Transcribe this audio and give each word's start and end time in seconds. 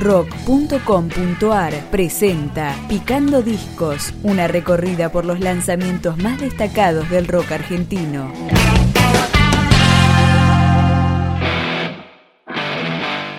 rock.com.ar 0.00 1.74
presenta 1.90 2.74
Picando 2.88 3.42
Discos, 3.42 4.14
una 4.22 4.48
recorrida 4.48 5.12
por 5.12 5.26
los 5.26 5.40
lanzamientos 5.40 6.16
más 6.16 6.40
destacados 6.40 7.08
del 7.10 7.28
rock 7.28 7.52
argentino. 7.52 8.32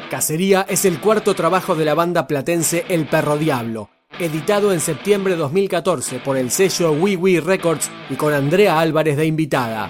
Cacería 0.09 0.65
es 0.69 0.85
el 0.85 0.99
cuarto 0.99 1.33
trabajo 1.33 1.73
de 1.73 1.85
la 1.85 1.95
banda 1.95 2.27
platense 2.27 2.85
El 2.89 3.07
Perro 3.07 3.37
Diablo, 3.37 3.89
editado 4.19 4.71
en 4.71 4.79
septiembre 4.79 5.33
de 5.33 5.39
2014 5.39 6.19
por 6.19 6.37
el 6.37 6.51
sello 6.51 6.91
Wee 6.91 7.15
Wee 7.15 7.39
Records 7.39 7.89
y 8.09 8.15
con 8.15 8.33
Andrea 8.33 8.79
Álvarez 8.79 9.17
de 9.17 9.25
invitada. 9.25 9.89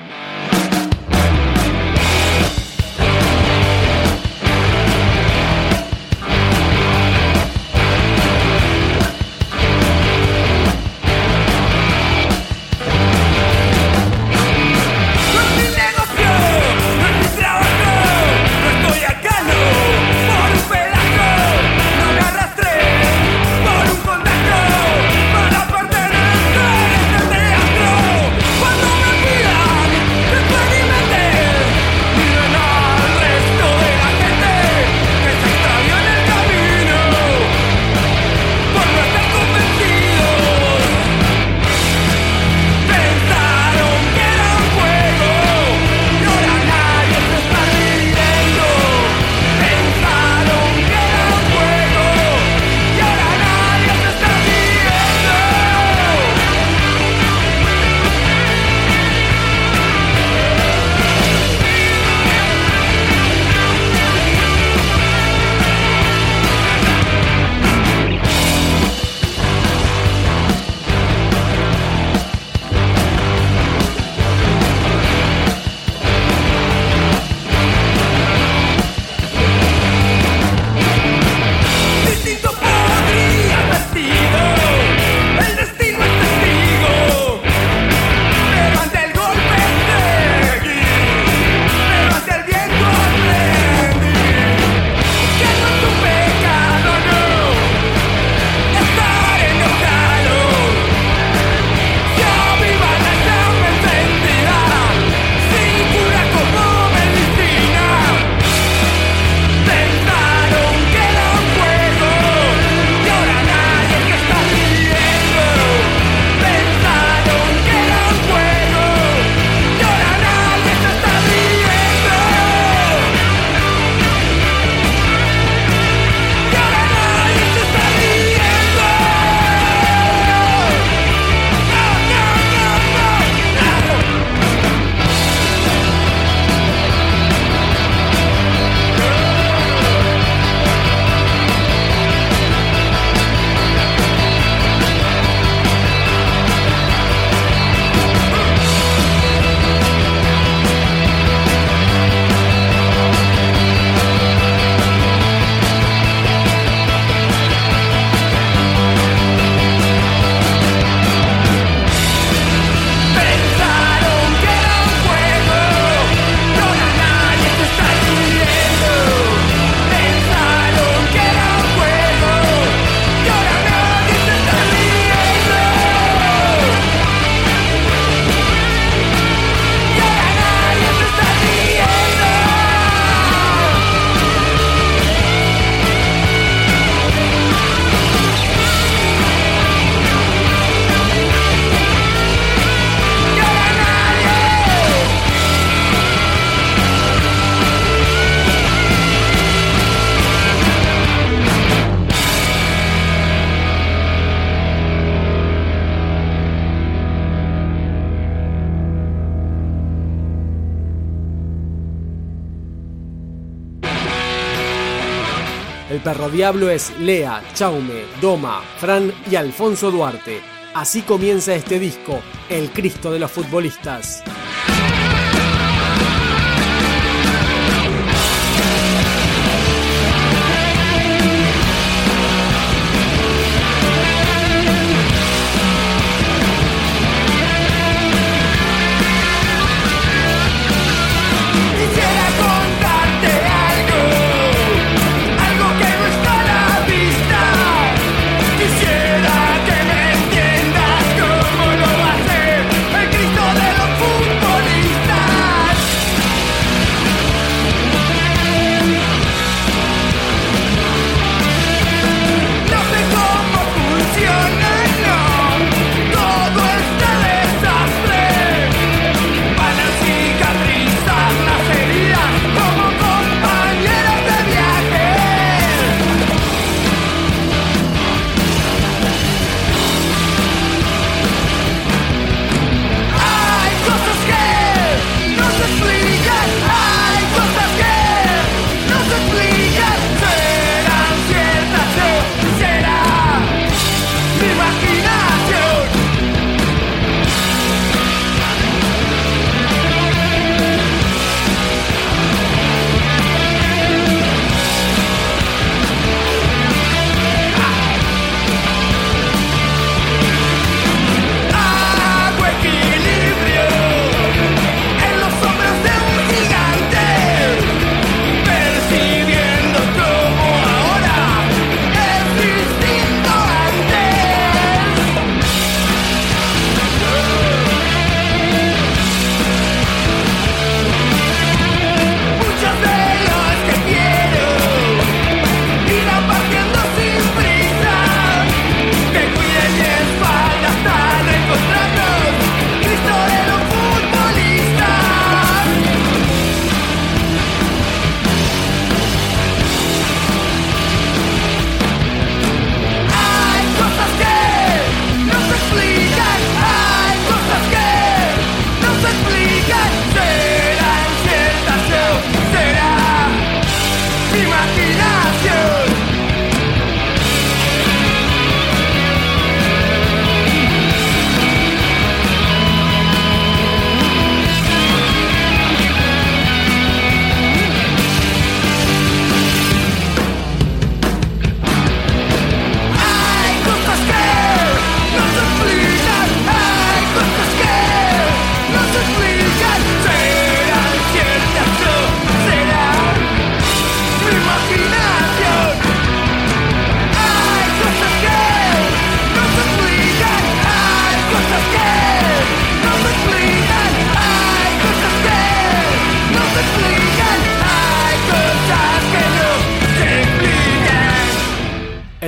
Perro 216.12 216.30
diablo 216.30 216.70
es 216.70 216.92
Lea, 217.00 217.42
Chaume, 217.54 218.04
Doma, 218.20 218.62
Fran 218.80 219.14
y 219.32 219.38
Alfonso 219.38 219.92
Duarte. 219.92 220.42
Así 220.74 221.04
comienza 221.04 221.56
este 221.56 221.80
disco, 221.80 222.20
El 222.50 222.70
Cristo 222.72 223.14
de 223.14 223.20
los 223.20 223.32
Futbolistas. 223.32 224.22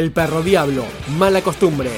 El 0.04 0.12
perro 0.12 0.44
diablo, 0.44 0.84
mala 1.18 1.42
costumbre. 1.42 1.90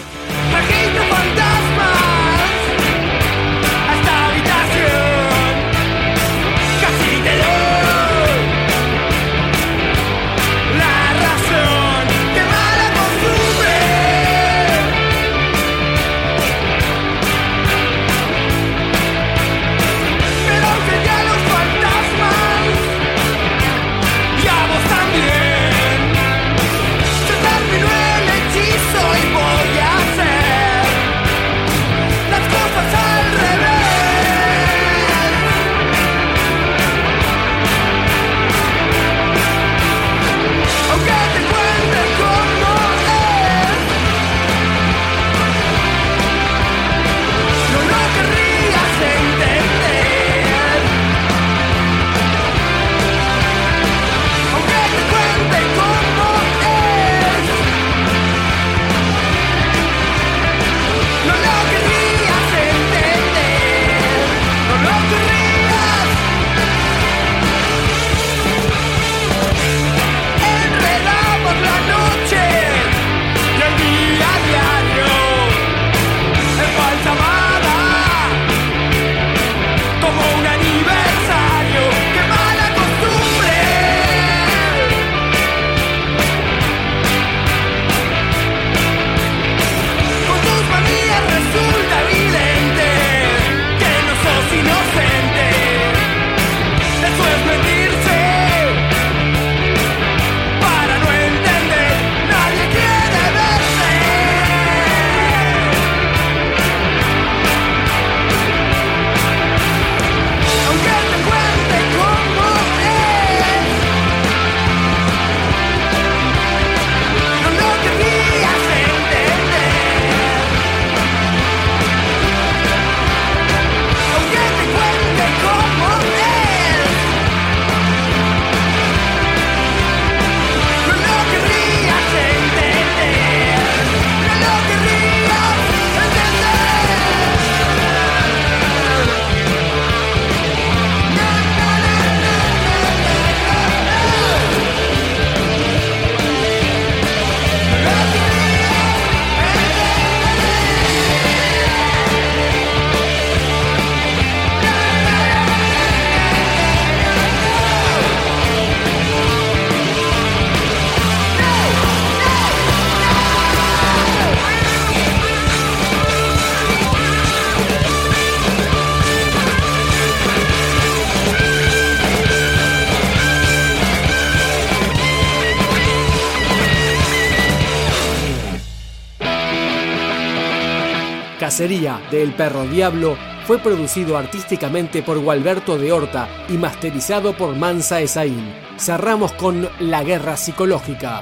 Cacería 181.46 182.02
de 182.10 182.24
El 182.24 182.34
Perro 182.34 182.64
Diablo 182.66 183.16
fue 183.46 183.60
producido 183.60 184.18
artísticamente 184.18 185.04
por 185.04 185.20
Gualberto 185.20 185.78
de 185.78 185.92
Horta 185.92 186.28
y 186.50 186.54
masterizado 186.54 187.38
por 187.38 187.56
Mansa 187.56 188.02
Esaín. 188.02 188.52
Cerramos 188.80 189.32
con 189.34 189.70
La 189.80 190.04
Guerra 190.04 190.38
Psicológica. 190.38 191.22